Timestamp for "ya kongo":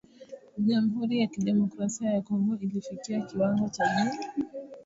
2.13-2.55